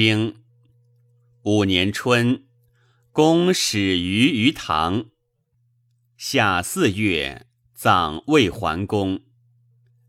[0.00, 0.44] 经
[1.42, 2.44] 五年春，
[3.10, 5.06] 公始于于堂。
[6.16, 9.22] 夏四月，葬魏桓公。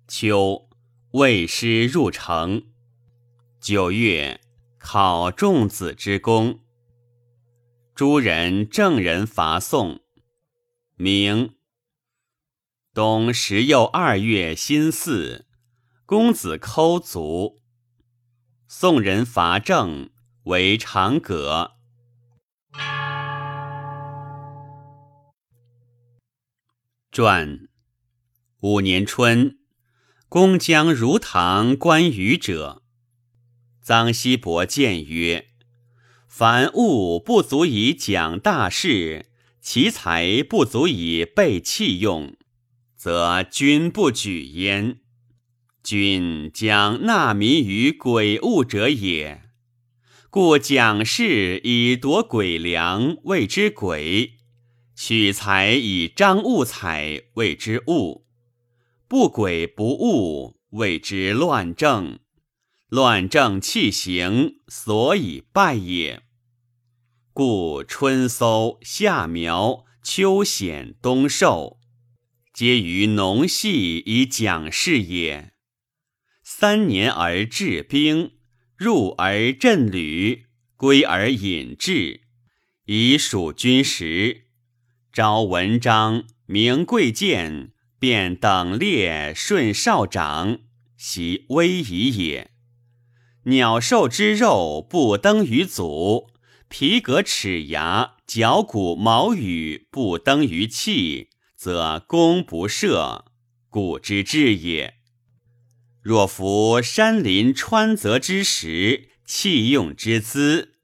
[0.08, 0.70] 秋，
[1.14, 2.68] 魏师入城。
[3.60, 4.40] 九月，
[4.78, 6.60] 考仲子之功。
[7.96, 10.02] 诸人正人伐宋。
[10.98, 11.56] 明
[12.94, 15.48] 冬十又二月辛巳，
[16.06, 17.56] 公子抠卒。
[18.72, 20.12] 宋人伐郑，
[20.44, 21.72] 为长葛。
[27.12, 27.68] 传
[28.60, 29.58] 五年春，
[30.30, 32.84] 公将如堂观舆者，
[33.84, 35.48] 臧希伯谏曰
[36.30, 42.38] ：“凡物不足以讲大事，其才不足以备器用，
[42.96, 45.00] 则君不举焉。”
[45.90, 49.42] 君将纳民于鬼物者也，
[50.30, 54.34] 故讲事以夺鬼粮，谓之鬼；
[54.96, 58.28] 取财以彰物采，谓之物。
[59.08, 62.20] 不鬼不物，谓之乱政。
[62.90, 66.22] 乱政弃行，所以败也。
[67.34, 71.80] 故春搜、夏苗、秋显、冬狩，
[72.54, 75.54] 皆于农系以讲事也。
[76.52, 78.32] 三年而治兵，
[78.76, 82.22] 入而镇旅，归而引制，
[82.86, 84.46] 以属军时。
[85.14, 90.62] 招文章，明贵贱，便等列顺少长，
[90.98, 92.50] 习威仪也。
[93.44, 96.32] 鸟兽之肉不登于祖，
[96.68, 103.26] 皮革齿牙角骨毛羽不登于器，则攻不射，
[103.70, 104.96] 古之至也。
[106.02, 110.76] 若服山林川泽之石，器用之资，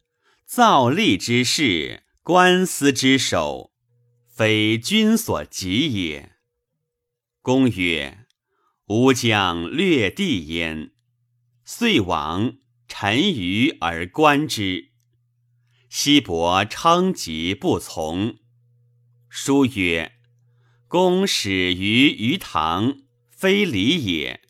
[0.45, 3.71] 造立之事，官司之首，
[4.27, 6.33] 非君所及也。
[7.41, 8.25] 公曰
[8.87, 10.91] ：“吾将略地焉。”
[11.63, 12.57] 遂往，
[12.87, 14.91] 陈于而观之。
[15.89, 18.35] 西伯称疾不从。
[19.29, 20.11] 书曰
[20.89, 22.97] ：“公始于鱼塘，
[23.29, 24.41] 非礼也。”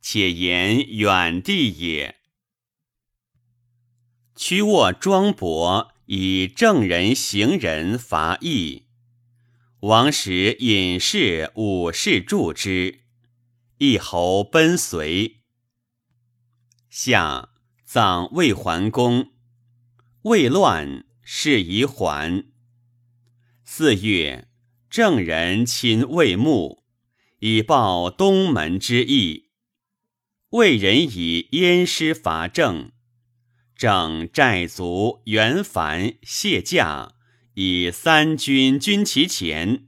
[0.00, 2.16] 且言远地也。
[4.34, 8.86] 屈沃庄伯以正人行人伐邑，
[9.80, 13.00] 王时隐士武士助之，
[13.78, 15.42] 一侯奔随。
[16.88, 17.50] 夏
[17.84, 19.30] 葬魏桓公，
[20.22, 22.46] 魏乱，事宜缓。
[23.62, 24.48] 四月，
[24.88, 26.82] 郑人亲魏牧，
[27.40, 29.49] 以报东门之役。
[30.50, 32.90] 魏人以燕师伐郑，
[33.76, 37.12] 郑寨卒袁凡谢驾，
[37.54, 39.84] 以三军军其前，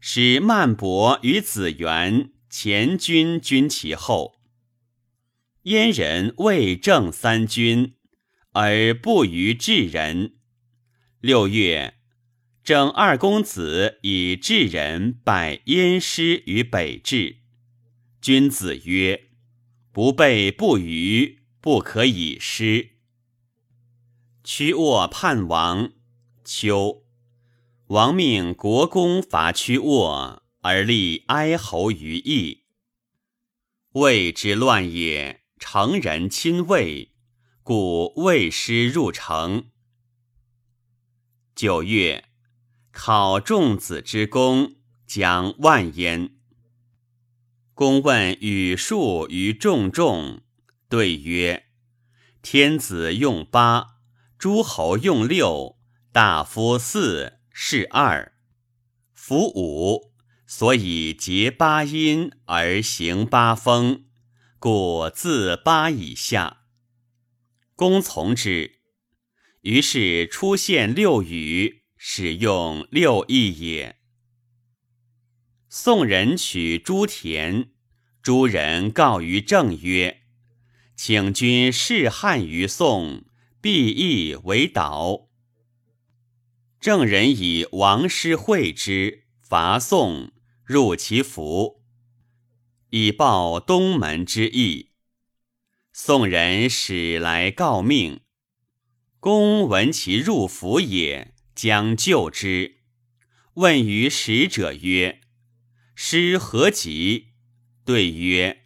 [0.00, 4.40] 使曼伯与子元前军军其后。
[5.62, 7.94] 燕人魏郑三军，
[8.50, 10.34] 而不于智人。
[11.20, 11.94] 六月，
[12.64, 17.36] 郑二公子以智人拜燕师于北至，
[18.20, 19.29] 君子曰。
[19.92, 22.90] 不备不虞，不可以失。
[24.44, 25.90] 屈沃叛王，
[26.44, 27.04] 秋，
[27.88, 32.66] 王命国公伐屈沃，而立哀侯于邑。
[33.94, 37.10] 魏之乱也，成人亲魏，
[37.64, 39.70] 故魏师入城。
[41.56, 42.28] 九月，
[42.92, 46.39] 考仲子之功，将万焉。
[47.80, 50.42] 公问语数于众众，
[50.90, 51.64] 对曰
[52.42, 53.94] ：“天子用八，
[54.36, 55.78] 诸侯用六，
[56.12, 58.34] 大夫四，士二，
[59.14, 60.12] 夫五，
[60.46, 64.04] 所以结八音而行八风，
[64.58, 66.64] 故自八以下。”
[67.74, 68.80] 公从之，
[69.62, 73.99] 于是出现六语，使用六艺也。
[75.72, 77.70] 宋人取朱田，
[78.22, 80.22] 诸人告于郑曰
[80.96, 83.22] ：“请君试汉于宋，
[83.60, 85.28] 必易为导。”
[86.80, 90.32] 郑人以王师会之，伐宋，
[90.64, 91.84] 入其府，
[92.88, 94.90] 以报东门之役。
[95.92, 98.22] 宋人使来告命，
[99.20, 102.80] 公闻其入府也，将救之。
[103.54, 105.20] 问于使者曰：
[106.02, 107.34] 师何疾？
[107.84, 108.64] 对曰：“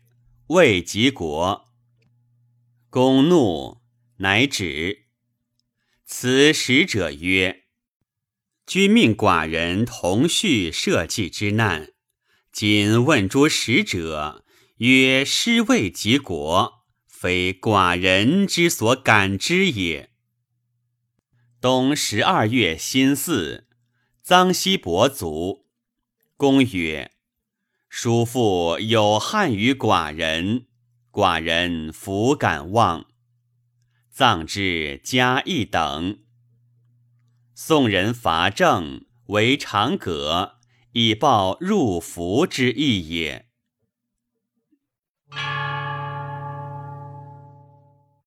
[0.55, 1.73] 未及国。”
[2.89, 3.83] 公怒，
[4.19, 5.07] 乃止。
[6.05, 7.65] 辞使者曰
[8.65, 11.93] ：“君命寡人同叙社稷之难，
[12.53, 14.45] 今问诸使者，
[14.77, 20.11] 曰：师未及国，非寡人之所感之也。”
[21.61, 23.65] 冬十二月辛巳，
[24.25, 25.67] 臧希伯卒。
[26.37, 27.11] 公曰
[27.97, 30.67] ：“叔父有憾于寡人。”
[31.13, 33.07] 寡人弗敢忘，
[34.11, 36.19] 葬之加一等。
[37.55, 40.57] 宋人伐郑为长葛，
[40.91, 43.44] 以报入福之意也。